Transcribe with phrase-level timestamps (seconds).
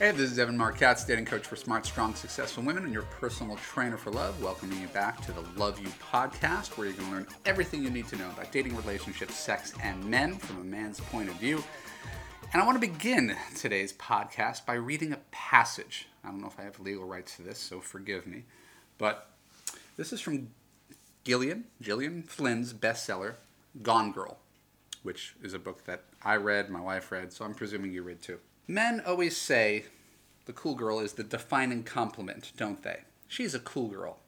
[0.00, 3.02] Hey, this is Evan Marc Katz, dating coach for smart, strong, successful women and your
[3.02, 4.42] personal trainer for love.
[4.42, 7.90] Welcoming you back to the Love U podcast, where you're going to learn everything you
[7.90, 11.62] need to know about dating, relationships, sex, and men from a man's point of view.
[12.54, 16.08] And I want to begin today's podcast by reading a passage.
[16.24, 18.44] I don't know if I have legal rights to this, so forgive me.
[18.96, 19.28] But
[19.98, 20.48] this is from
[21.24, 23.34] Gillian, Gillian Flynn's bestseller,
[23.82, 24.38] Gone Girl,
[25.02, 28.22] which is a book that I read, my wife read, so I'm presuming you read
[28.22, 28.38] too.
[28.70, 29.86] Men always say
[30.44, 33.00] the cool girl is the defining compliment, don't they?
[33.26, 34.18] She's a cool girl.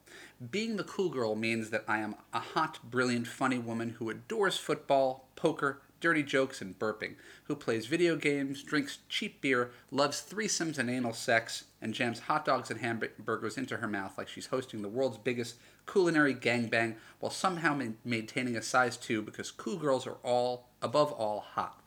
[0.51, 4.57] Being the cool girl means that I am a hot, brilliant, funny woman who adores
[4.57, 7.15] football, poker, dirty jokes, and burping,
[7.45, 12.45] who plays video games, drinks cheap beer, loves threesomes and anal sex, and jams hot
[12.45, 15.55] dogs and hamburgers into her mouth like she's hosting the world's biggest
[15.87, 21.13] culinary gangbang while somehow ma- maintaining a size 2 because cool girls are all, above
[21.13, 21.79] all, hot.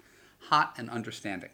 [0.47, 1.49] Hot and understanding.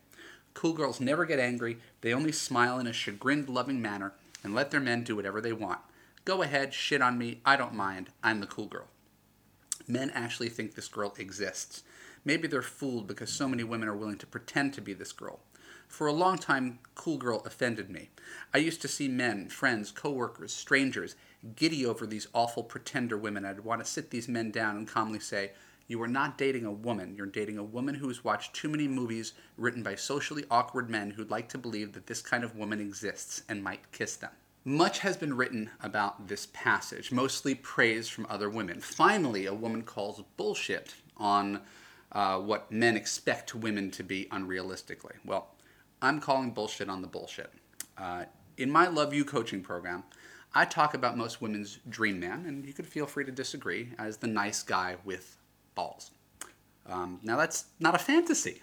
[0.53, 4.13] Cool girls never get angry, they only smile in a chagrined, loving manner
[4.43, 5.79] and let their men do whatever they want.
[6.25, 8.87] Go ahead, shit on me, I don't mind, I'm the cool girl.
[9.87, 11.83] Men actually think this girl exists.
[12.23, 15.39] Maybe they're fooled because so many women are willing to pretend to be this girl.
[15.87, 18.09] For a long time, cool girl offended me.
[18.53, 21.15] I used to see men, friends, coworkers, strangers,
[21.55, 23.43] giddy over these awful pretender women.
[23.43, 25.51] I'd want to sit these men down and calmly say,
[25.91, 27.15] You are not dating a woman.
[27.17, 31.11] You're dating a woman who has watched too many movies written by socially awkward men
[31.11, 34.31] who'd like to believe that this kind of woman exists and might kiss them.
[34.63, 38.79] Much has been written about this passage, mostly praise from other women.
[38.79, 41.59] Finally, a woman calls bullshit on
[42.13, 45.17] uh, what men expect women to be unrealistically.
[45.25, 45.49] Well,
[46.01, 47.51] I'm calling bullshit on the bullshit.
[47.97, 48.23] Uh,
[48.55, 50.05] in my Love U coaching program,
[50.55, 54.15] I talk about most women's dream man, and you could feel free to disagree, as
[54.15, 55.37] the nice guy with
[56.87, 58.61] Um, now, that's not a fantasy.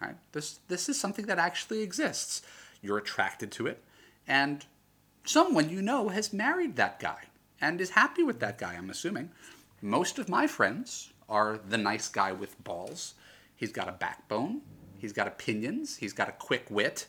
[0.00, 0.16] Right?
[0.32, 2.42] This, this is something that actually exists.
[2.80, 3.82] You're attracted to it,
[4.26, 4.64] and
[5.24, 7.24] someone you know has married that guy
[7.60, 9.30] and is happy with that guy, I'm assuming.
[9.82, 13.14] Most of my friends are the nice guy with balls.
[13.54, 14.62] He's got a backbone,
[14.96, 17.06] he's got opinions, he's got a quick wit,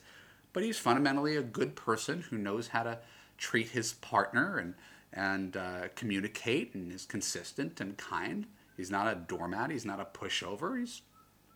[0.54, 3.00] but he's fundamentally a good person who knows how to
[3.38, 4.74] treat his partner and
[5.12, 8.46] and uh, communicate and is consistent and kind.
[8.80, 9.72] He's not a doormat.
[9.72, 10.80] He's not a pushover.
[10.80, 11.02] He's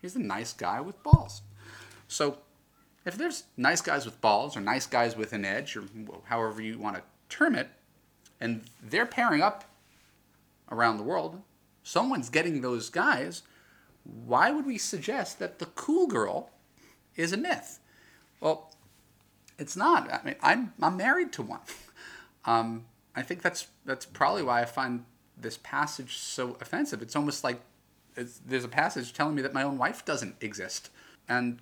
[0.02, 1.40] he's a nice guy with balls.
[2.06, 2.36] So
[3.06, 5.84] if there's nice guys with balls or nice guys with an edge or
[6.24, 7.70] however you want to term it,
[8.42, 9.64] and they're pairing up
[10.70, 11.40] around the world,
[11.82, 13.40] someone's getting those guys.
[14.02, 16.50] Why would we suggest that the cool girl
[17.16, 17.80] is a myth?
[18.38, 18.70] Well,
[19.58, 20.12] it's not.
[20.12, 21.60] I mean, I'm I'm married to one.
[22.46, 22.84] Um,
[23.16, 25.06] I think that's that's probably why I find
[25.36, 27.02] this passage so offensive.
[27.02, 27.60] It's almost like
[28.16, 30.90] it's, there's a passage telling me that my own wife doesn't exist,
[31.28, 31.60] and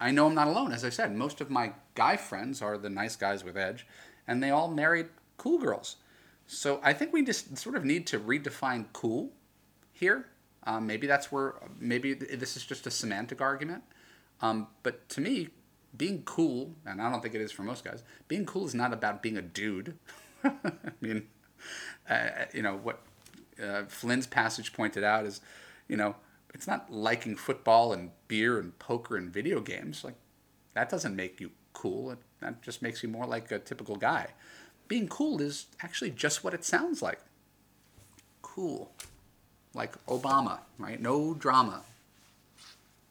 [0.00, 0.72] I know I'm not alone.
[0.72, 3.86] As I said, most of my guy friends are the nice guys with edge,
[4.26, 5.96] and they all married cool girls.
[6.46, 9.30] So I think we just sort of need to redefine cool
[9.92, 10.26] here.
[10.64, 13.82] Um, maybe that's where maybe this is just a semantic argument.
[14.40, 15.48] Um, but to me,
[15.96, 18.92] being cool, and I don't think it is for most guys, being cool is not
[18.92, 19.96] about being a dude.
[20.44, 20.52] I
[21.00, 21.28] mean,
[22.08, 23.00] uh, you know, what
[23.62, 25.40] uh, Flynn's passage pointed out is,
[25.88, 26.16] you know,
[26.52, 30.04] it's not liking football and beer and poker and video games.
[30.04, 30.14] Like,
[30.74, 32.12] that doesn't make you cool.
[32.12, 34.28] It, that just makes you more like a typical guy.
[34.86, 37.20] Being cool is actually just what it sounds like.
[38.42, 38.90] Cool.
[39.72, 41.00] Like Obama, right?
[41.00, 41.82] No drama.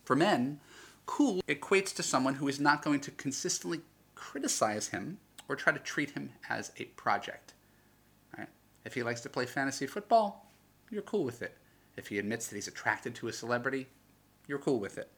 [0.06, 0.60] For men,
[1.06, 3.82] cool equates to someone who is not going to consistently
[4.16, 5.18] criticize him
[5.50, 7.54] or try to treat him as a project.
[8.86, 10.52] If he likes to play fantasy football,
[10.90, 11.58] you're cool with it.
[11.96, 13.88] If he admits that he's attracted to a celebrity,
[14.48, 15.10] you're cool with it.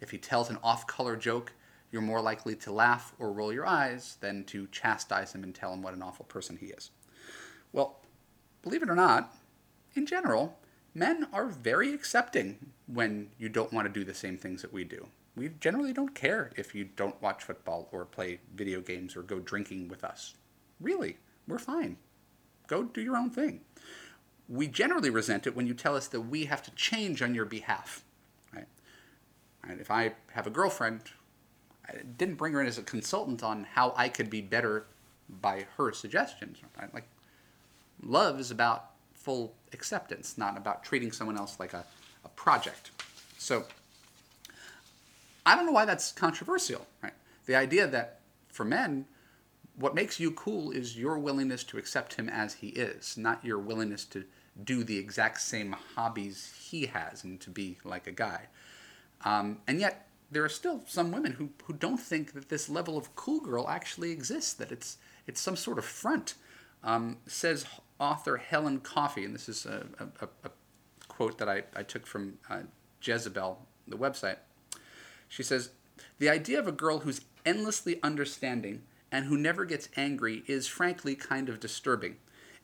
[0.00, 1.52] If he tells an off color joke,
[1.90, 5.72] you're more likely to laugh or roll your eyes than to chastise him and tell
[5.72, 6.90] him what an awful person he is.
[7.72, 8.00] Well,
[8.62, 9.34] believe it or not,
[9.94, 10.58] in general,
[10.94, 14.84] men are very accepting when you don't want to do the same things that we
[14.84, 19.22] do we generally don't care if you don't watch football or play video games or
[19.22, 20.34] go drinking with us.
[20.80, 21.96] Really, we're fine.
[22.70, 23.62] Go do your own thing.
[24.48, 27.44] We generally resent it when you tell us that we have to change on your
[27.44, 28.04] behalf.
[28.54, 28.68] Right?
[29.68, 31.00] And if I have a girlfriend,
[31.88, 34.86] I didn't bring her in as a consultant on how I could be better
[35.28, 36.58] by her suggestions.
[36.80, 36.94] Right?
[36.94, 37.08] Like,
[38.04, 41.84] love is about full acceptance, not about treating someone else like a,
[42.24, 42.92] a project.
[43.36, 43.64] So,
[45.44, 47.14] I don't know why that's controversial, right?
[47.46, 49.06] The idea that for men,
[49.80, 53.58] what makes you cool is your willingness to accept him as he is, not your
[53.58, 54.24] willingness to
[54.62, 58.48] do the exact same hobbies he has and to be like a guy.
[59.24, 62.98] Um, and yet, there are still some women who, who don't think that this level
[62.98, 66.34] of cool girl actually exists, that it's, it's some sort of front.
[66.84, 67.66] Um, says
[67.98, 70.50] author Helen Coffey, and this is a, a, a
[71.08, 72.60] quote that I, I took from uh,
[73.02, 74.36] Jezebel, the website.
[75.28, 75.70] She says,
[76.18, 78.82] The idea of a girl who's endlessly understanding
[79.12, 82.16] and who never gets angry is frankly kind of disturbing.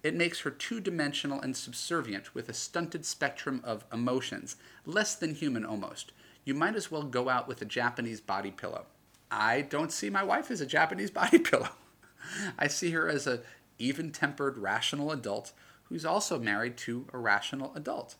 [0.02, 5.34] It makes her two dimensional and subservient with a stunted spectrum of emotions, less than
[5.34, 6.12] human almost.
[6.44, 8.86] You might as well go out with a Japanese body pillow.
[9.30, 11.70] I don't see my wife as a Japanese body pillow.
[12.58, 13.40] I see her as a
[13.78, 15.52] even tempered, rational adult
[15.84, 18.16] who's also married to a rational adult.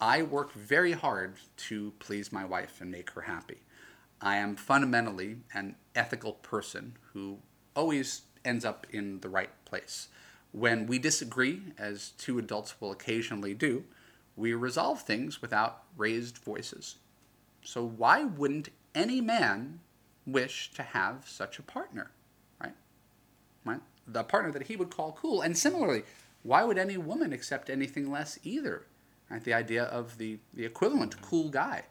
[0.00, 1.34] I work very hard
[1.68, 3.58] to please my wife and make her happy.
[4.20, 7.38] I am fundamentally an ethical person who
[7.74, 10.08] always ends up in the right place.
[10.52, 13.84] When we disagree, as two adults will occasionally do,
[14.36, 16.96] we resolve things without raised voices.
[17.62, 19.80] So, why wouldn't any man
[20.26, 22.10] wish to have such a partner?
[22.60, 22.74] Right?
[23.64, 23.80] Right?
[24.06, 25.40] The partner that he would call cool.
[25.40, 26.02] And similarly,
[26.42, 28.84] why would any woman accept anything less either?
[29.30, 29.42] Right?
[29.42, 31.84] The idea of the, the equivalent cool guy.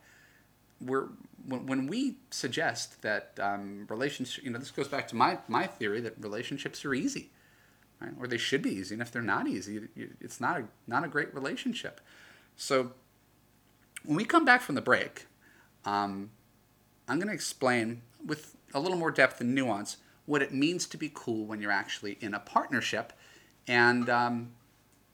[0.79, 1.07] We're,
[1.45, 5.67] when, when we suggest that um, relationships, you know, this goes back to my, my
[5.67, 7.31] theory that relationships are easy,
[7.99, 8.11] right?
[8.19, 8.95] or they should be easy.
[8.95, 9.81] And if they're not easy,
[10.19, 12.01] it's not a, not a great relationship.
[12.55, 12.91] So
[14.05, 15.27] when we come back from the break,
[15.85, 16.31] um,
[17.07, 20.97] I'm going to explain with a little more depth and nuance what it means to
[20.97, 23.13] be cool when you're actually in a partnership.
[23.67, 24.51] And um,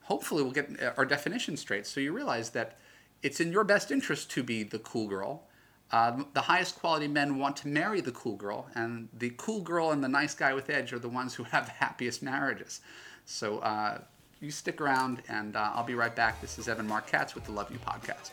[0.03, 2.77] hopefully we'll get our definition straight so you realize that
[3.21, 5.43] it's in your best interest to be the cool girl.
[5.91, 9.91] Uh, the highest quality men want to marry the cool girl, and the cool girl
[9.91, 12.81] and the nice guy with edge are the ones who have the happiest marriages.
[13.25, 13.99] So uh,
[14.39, 16.41] you stick around, and uh, I'll be right back.
[16.41, 18.31] This is Evan Katz with the Love U Podcast.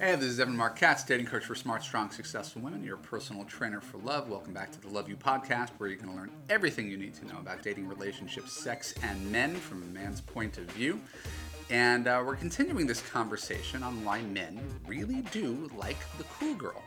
[0.00, 3.80] Hey, this is Evan Katz, dating coach for smart, strong, successful women, your personal trainer
[3.80, 4.28] for love.
[4.28, 7.14] Welcome back to the Love U podcast, where you're going to learn everything you need
[7.14, 11.00] to know about dating, relationships, sex, and men from a man's point of view.
[11.68, 16.80] And uh, we're continuing this conversation on why men really do like the cool girl.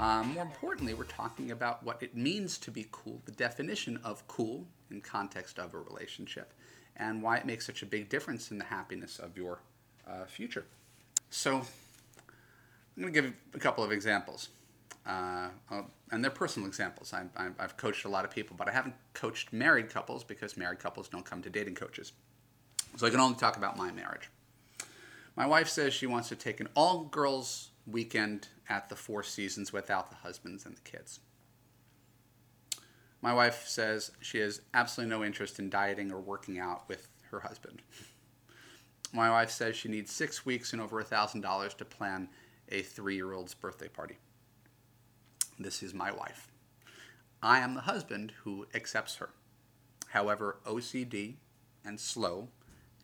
[0.00, 4.26] Um, more importantly, we're talking about what it means to be cool, the definition of
[4.26, 6.52] cool in context of a relationship,
[6.96, 9.60] and why it makes such a big difference in the happiness of your
[10.04, 10.66] uh, future.
[11.30, 11.62] So,
[12.96, 14.48] I'm going to give a couple of examples.
[15.06, 15.48] Uh,
[16.10, 17.12] and they're personal examples.
[17.12, 17.26] I,
[17.60, 21.08] have coached a lot of people, but I haven't coached married couples because married couples
[21.08, 22.12] don't come to dating coaches.
[22.96, 24.30] So I can only talk about my marriage.
[25.36, 29.72] My wife says she wants to take an all girls weekend at the Four Seasons
[29.72, 31.20] without the husbands and the kids.
[33.20, 37.40] My wife says she has absolutely no interest in dieting or working out with her
[37.40, 37.82] husband.
[39.12, 42.28] My wife says she needs six weeks and over a $1,000 to plan
[42.70, 44.18] a three year old's birthday party.
[45.58, 46.50] This is my wife.
[47.42, 49.30] I am the husband who accepts her.
[50.08, 51.34] However, OCD
[51.84, 52.48] and slow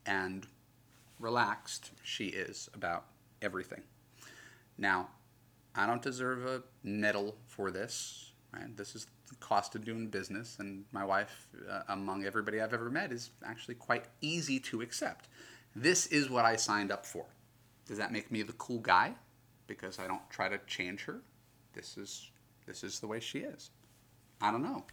[0.04, 0.46] and
[1.18, 3.06] relaxed she is about
[3.40, 3.82] everything.
[4.76, 5.08] Now,
[5.74, 8.32] I don't deserve a medal for this.
[8.52, 8.76] Right?
[8.76, 12.90] This is the cost of doing business, and my wife, uh, among everybody I've ever
[12.90, 15.28] met, is actually quite easy to accept.
[15.74, 17.24] This is what I signed up for.
[17.86, 19.14] Does that make me the cool guy?
[19.66, 21.20] Because I don't try to change her.
[21.72, 22.30] This is
[22.66, 23.70] this is the way she is.
[24.40, 24.84] I don't know,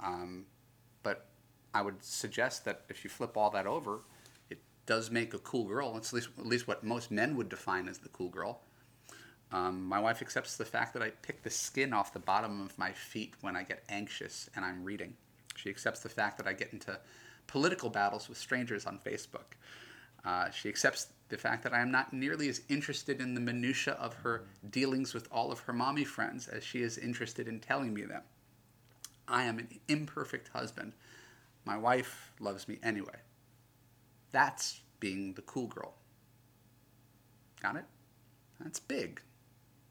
[0.00, 0.46] um,
[1.02, 1.26] but
[1.72, 4.00] I would suggest that if you flip all that over,
[4.50, 5.96] it does make a cool girl.
[5.96, 8.60] It's at least at least what most men would define as the cool girl.
[9.52, 12.76] Um, my wife accepts the fact that I pick the skin off the bottom of
[12.76, 15.14] my feet when I get anxious and I'm reading.
[15.54, 16.98] She accepts the fact that I get into
[17.46, 19.54] political battles with strangers on Facebook.
[20.24, 23.94] Uh, she accepts the fact that I am not nearly as interested in the minutiae
[23.94, 27.94] of her dealings with all of her mommy friends as she is interested in telling
[27.94, 28.22] me them.
[29.26, 30.92] I am an imperfect husband.
[31.64, 33.16] My wife loves me anyway.
[34.32, 35.94] That's being the cool girl.
[37.62, 37.84] Got it?
[38.60, 39.22] That's big.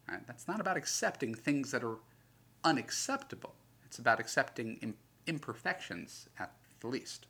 [0.07, 0.25] Right?
[0.27, 1.97] That's not about accepting things that are
[2.63, 3.55] unacceptable.
[3.85, 4.93] It's about accepting
[5.25, 7.25] imperfections at the least.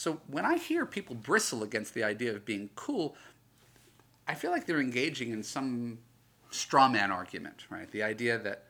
[0.00, 3.16] So when I hear people bristle against the idea of being cool,
[4.26, 5.98] I feel like they're engaging in some
[6.50, 7.90] straw man argument, right?
[7.90, 8.64] The idea that,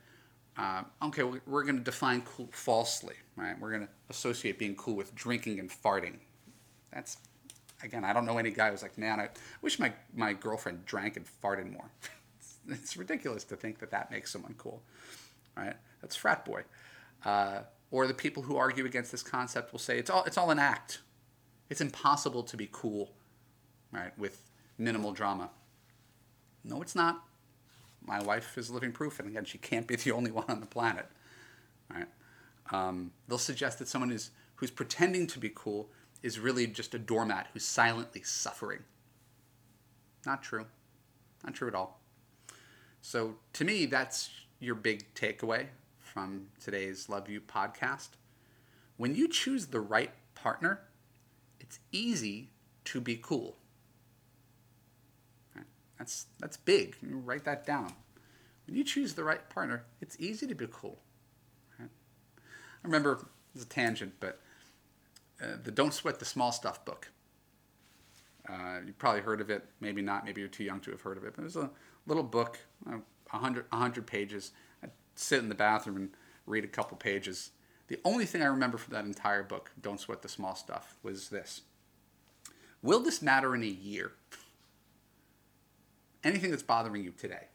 [0.57, 3.57] uh, okay, we're going to define cool falsely, right?
[3.57, 6.17] We're going to associate being cool with drinking and farting.
[6.91, 7.15] That's,
[7.81, 9.29] again, I don't know any guy who's like, man, I
[9.61, 11.89] wish my, my girlfriend drank and farted more.
[12.41, 14.81] it's, it's, ridiculous to think that that makes someone cool,
[15.55, 15.77] right?
[16.01, 16.63] That's frat boy.
[17.23, 20.51] Uh, Or the people who argue against this concept will say it's all it's all
[20.51, 20.99] an act.
[21.71, 23.13] It's impossible to be cool,
[23.93, 24.41] right, with
[24.77, 25.51] minimal drama.
[26.65, 27.23] No, it's not.
[28.05, 30.65] My wife is living proof, and again, she can't be the only one on the
[30.65, 31.07] planet.
[31.89, 32.07] Right?
[32.71, 35.89] Um, they'll suggest that someone is who's pretending to be cool
[36.21, 38.83] is really just a doormat who's silently suffering.
[40.25, 40.65] Not true.
[41.45, 42.01] Not true at all.
[43.01, 45.67] So, to me, that's your big takeaway
[45.99, 48.09] from today's Love U podcast.
[48.97, 50.81] When you choose the right partner,
[51.71, 52.49] it's easy
[52.83, 53.55] to be cool.
[55.97, 56.97] That's, that's big.
[57.01, 57.93] You write that down.
[58.67, 60.99] When you choose the right partner, it's easy to be cool.
[61.79, 61.85] I
[62.83, 63.25] remember,
[63.55, 64.41] it's a tangent, but
[65.41, 67.07] uh, the Don't Sweat the Small Stuff book.
[68.49, 71.15] Uh, you probably heard of it, maybe not, maybe you're too young to have heard
[71.15, 71.33] of it.
[71.37, 71.69] But it was a
[72.05, 72.97] little book, uh,
[73.29, 74.51] 100, 100 pages.
[74.83, 76.09] I'd sit in the bathroom and
[76.45, 77.51] read a couple pages.
[77.91, 81.27] The only thing I remember from that entire book, Don't Sweat the Small Stuff, was
[81.27, 81.63] this
[82.81, 84.13] Will this matter in a year?
[86.23, 87.47] Anything that's bothering you today,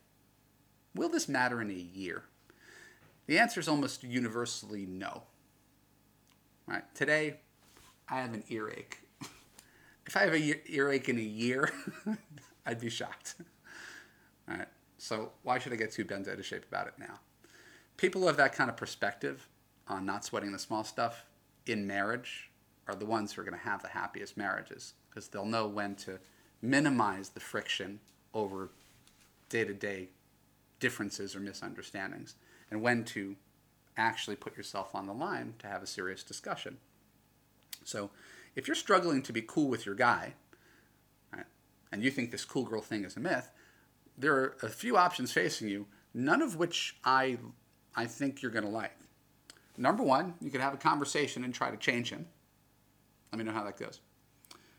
[0.95, 2.25] will this matter in a year?
[3.26, 5.23] The answer is almost universally no.
[6.66, 6.85] Right?
[6.95, 7.38] Today,
[8.07, 8.99] I have an earache.
[10.07, 11.73] if I have an earache in a year,
[12.66, 13.37] I'd be shocked.
[14.50, 14.69] All right.
[14.99, 17.21] So why should I get too bent out of shape about it now?
[17.97, 19.49] People who have that kind of perspective
[19.88, 21.25] on not sweating the small stuff
[21.66, 22.50] in marriage
[22.88, 25.95] are the ones who are going to have the happiest marriages because they'll know when
[25.95, 26.19] to
[26.62, 28.00] minimize the friction
[28.35, 28.71] over
[29.49, 30.09] day to day
[30.81, 32.35] differences or misunderstandings
[32.71, 33.37] and when to
[33.97, 36.76] actually put yourself on the line to have a serious discussion.
[37.85, 38.11] So
[38.55, 40.35] if you're struggling to be cool with your guy,
[41.33, 41.47] right,
[41.93, 43.50] and you think this cool girl thing is a myth,
[44.19, 47.38] there are a few options facing you, none of which I,
[47.95, 48.97] I think you're going to like.
[49.76, 52.26] Number one, you could have a conversation and try to change him.
[53.33, 54.00] Let me know how that goes.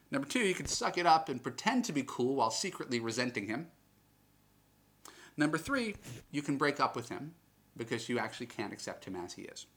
[0.10, 3.48] Number two, you could suck it up and pretend to be cool while secretly resenting
[3.48, 3.68] him.
[5.36, 5.96] Number three,
[6.32, 7.34] you can break up with him
[7.76, 9.68] because you actually can't accept him as he is.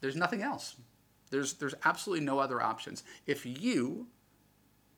[0.00, 0.76] There's nothing else.
[1.30, 3.04] There's, there's absolutely no other options.
[3.26, 4.06] If you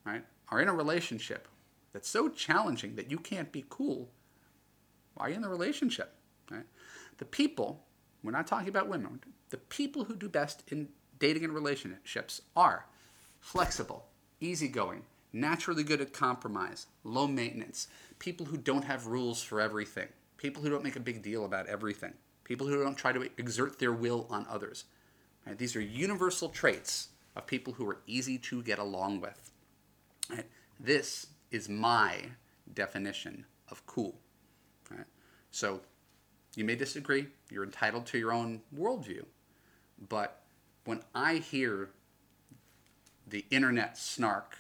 [0.05, 1.49] right, are in a relationship
[1.93, 4.11] that's so challenging that you can't be cool,
[5.15, 6.15] why are you in the relationship?
[6.51, 6.67] Right?
[7.19, 7.85] The people,
[8.25, 10.89] we're not talking about women, the people who do best in
[11.19, 12.87] dating and relationships are
[13.39, 14.07] flexible,
[14.41, 15.03] easygoing,
[15.33, 17.87] naturally good at compromise, low maintenance,
[18.19, 21.67] people who don't have rules for everything, people who don't make a big deal about
[21.67, 22.15] everything,
[22.45, 24.85] people who don't try to exert their will on others.
[25.47, 25.59] Right?
[25.59, 29.51] These are universal traits of people who are easy to get along with.
[30.31, 30.47] Right?
[30.81, 32.17] This is my
[32.73, 34.15] definition of cool.
[34.91, 35.07] Right?
[35.51, 35.83] So
[36.57, 39.25] you may disagree, you're entitled to your own worldview,
[40.09, 40.43] but
[40.85, 41.91] when I hear
[43.27, 44.57] the internet snark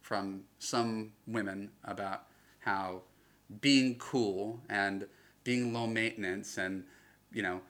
[0.00, 2.24] from some women about
[2.60, 3.02] how
[3.60, 5.06] being cool and
[5.44, 6.84] being low maintenance and
[7.32, 7.60] you know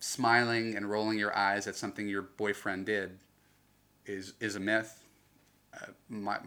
[0.00, 3.18] smiling and rolling your eyes at something your boyfriend did
[4.06, 5.04] is is a myth.
[5.74, 6.38] Uh, my,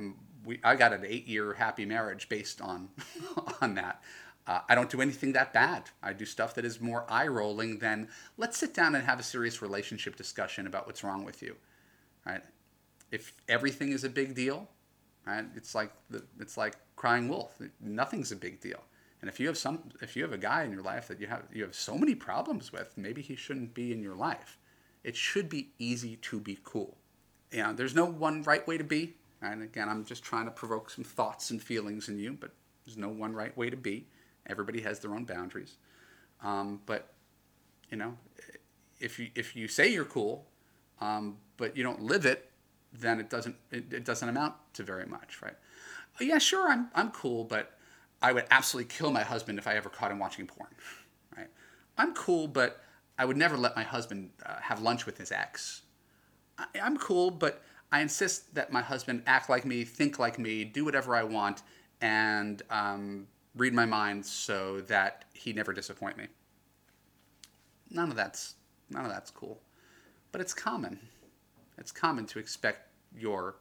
[0.46, 2.90] we, I got an eight year happy marriage based on
[3.62, 4.02] on that.
[4.46, 5.90] Uh, I don't do anything that bad.
[6.02, 9.24] I do stuff that is more eye rolling than let's sit down and have a
[9.24, 11.56] serious relationship discussion about what's wrong with you.
[12.26, 12.44] Right?
[13.12, 14.68] If everything is a big deal,
[15.26, 15.46] right?
[15.56, 17.58] It's like the, it's like crying wolf.
[17.80, 18.82] Nothing's a big deal.
[19.22, 21.28] And if you have some, if you have a guy in your life that you
[21.28, 24.58] have you have so many problems with, maybe he shouldn't be in your life.
[25.04, 26.98] It should be easy to be cool.
[27.52, 29.14] You know, there's no one right way to be.
[29.42, 32.52] And again, I'm just trying to provoke some thoughts and feelings in you, but
[32.86, 34.08] there's no one right way to be.
[34.48, 35.78] Everybody has their own boundaries.
[36.42, 37.14] Um, but
[37.90, 38.18] you know,
[39.00, 40.46] if you if you say you're cool,
[41.00, 42.50] um, but you don't live it,
[42.92, 45.56] then it doesn't it, it doesn't amount to very much, right?
[46.20, 47.78] Yeah, sure, I'm I'm cool, but
[48.22, 50.70] I would absolutely kill my husband if I ever caught him watching porn.
[51.36, 51.50] Right?
[51.98, 52.82] I'm cool, but
[53.18, 55.82] I would never let my husband uh, have lunch with his ex.
[56.58, 60.64] I, I'm cool, but I insist that my husband act like me, think like me,
[60.64, 61.62] do whatever I want,
[62.02, 66.28] and um, read my mind so that he never disappoint me.
[67.90, 68.56] None of that's
[68.90, 69.62] none of that's cool,
[70.32, 71.00] but it's common.
[71.78, 73.56] It's common to expect your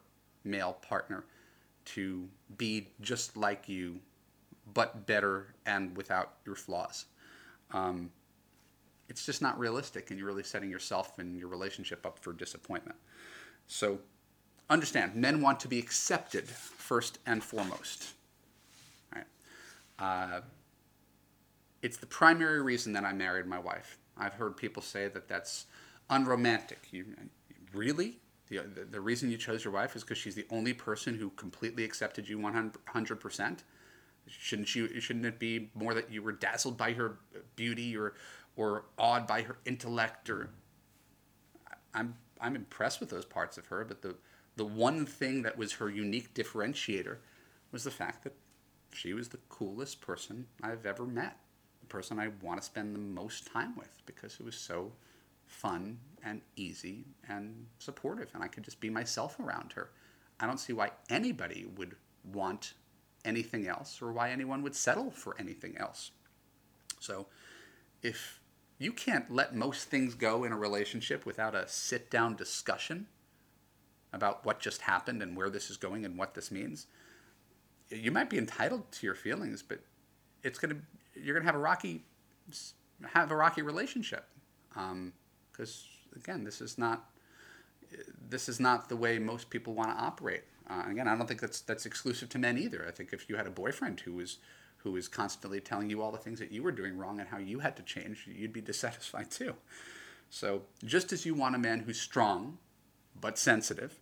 [0.44, 1.24] male partner
[1.84, 4.00] to be just like you
[4.74, 7.06] but better and without your flaws.
[7.72, 8.10] Um,
[9.08, 12.96] it's just not realistic, and you're really setting yourself and your relationship up for disappointment.
[13.66, 13.98] So,
[14.70, 18.14] understand men want to be accepted first and foremost.
[20.02, 20.40] Uh,
[21.80, 23.98] it's the primary reason that I married my wife.
[24.18, 25.66] I've heard people say that that's
[26.10, 26.88] unromantic.
[26.90, 27.06] You
[27.72, 28.18] really
[28.48, 31.30] the, the, the reason you chose your wife is because she's the only person who
[31.30, 33.62] completely accepted you 100 percent.
[34.26, 35.00] Shouldn't you?
[35.00, 37.18] Shouldn't it be more that you were dazzled by her
[37.54, 38.14] beauty or
[38.56, 40.28] or awed by her intellect?
[40.30, 40.50] Or
[41.94, 44.16] I'm I'm impressed with those parts of her, but the
[44.56, 47.18] the one thing that was her unique differentiator
[47.70, 48.34] was the fact that
[48.92, 51.38] she was the coolest person I've ever met.
[51.80, 54.92] The person I want to spend the most time with because it was so
[55.46, 59.90] fun and easy and supportive, and I could just be myself around her.
[60.40, 61.96] I don't see why anybody would
[62.32, 62.74] want
[63.24, 66.10] anything else or why anyone would settle for anything else.
[67.00, 67.26] So,
[68.02, 68.40] if
[68.78, 73.06] you can't let most things go in a relationship without a sit down discussion
[74.12, 76.86] about what just happened and where this is going and what this means,
[77.90, 79.80] you might be entitled to your feelings, but
[80.42, 80.76] it's gonna
[81.14, 82.04] you're gonna have a rocky
[83.14, 84.26] have a rocky relationship
[84.68, 87.08] because um, again, this is not
[88.28, 90.44] this is not the way most people want to operate.
[90.68, 92.84] Uh, again, I don't think that's that's exclusive to men either.
[92.86, 94.38] I think if you had a boyfriend who was
[94.78, 97.38] who was constantly telling you all the things that you were doing wrong and how
[97.38, 99.54] you had to change, you'd be dissatisfied too.
[100.30, 102.58] So, just as you want a man who's strong
[103.20, 104.00] but sensitive,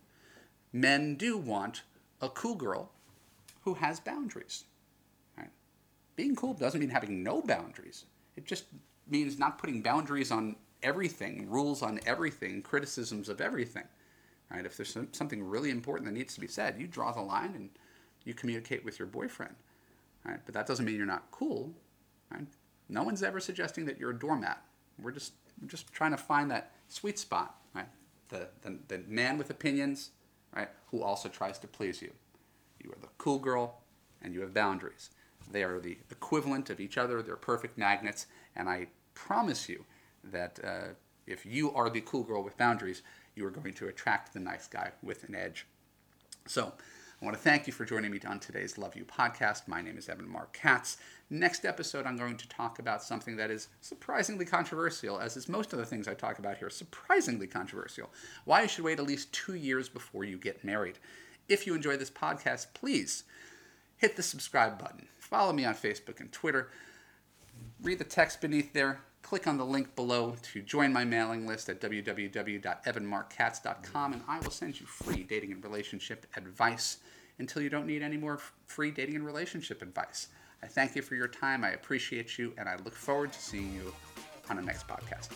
[0.71, 1.83] men do want
[2.21, 2.91] a cool girl
[3.61, 4.65] who has boundaries.
[5.37, 5.49] Right?
[6.15, 8.05] Being cool doesn't mean having no boundaries.
[8.35, 8.65] It just
[9.07, 13.83] means not putting boundaries on everything, rules on everything, criticisms of everything.
[14.49, 14.65] Right?
[14.65, 17.69] If there's something really important that needs to be said, you draw the line and
[18.25, 19.55] you communicate with your boyfriend.
[20.25, 20.39] Right?
[20.45, 21.73] But that doesn't mean you're not cool.
[22.31, 22.45] Right?
[22.89, 24.61] No one's ever suggesting that you're a doormat.
[25.01, 27.87] We're just we're just trying to find that sweet spot, right?
[28.29, 30.09] The, the, the man with opinions,
[30.55, 32.11] right, who also tries to please you.
[32.83, 33.81] You are the cool girl,
[34.21, 35.09] and you have boundaries.
[35.51, 37.21] They are the equivalent of each other.
[37.21, 39.85] They're perfect magnets, and I promise you
[40.23, 40.93] that uh,
[41.27, 43.01] if you are the cool girl with boundaries,
[43.35, 45.65] you are going to attract the nice guy with an edge.
[46.47, 46.73] So,
[47.21, 49.67] I want to thank you for joining me on today's Love U podcast.
[49.67, 50.97] My name is Evan Marc Katz.
[51.29, 55.71] Next episode, I'm going to talk about something that is surprisingly controversial, as is most
[55.71, 58.09] of the things I talk about here, surprisingly controversial.
[58.45, 60.97] Why you should wait at least two years before you get married.
[61.51, 63.25] If you enjoy this podcast, please
[63.97, 65.07] hit the subscribe button.
[65.19, 66.71] Follow me on Facebook and Twitter.
[67.83, 71.69] Read the text beneath there click on the link below to join my mailing list
[71.69, 76.97] at www.evanmarckatz.com and I will send you free dating and relationship advice
[77.39, 78.37] until you don't need any more
[78.67, 80.27] free dating and relationship advice.
[80.63, 81.63] I thank you for your time.
[81.63, 83.91] I appreciate you and I look forward to seeing you
[84.49, 85.29] on the next podcast.